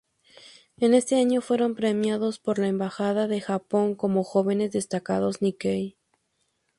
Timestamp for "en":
0.77-0.95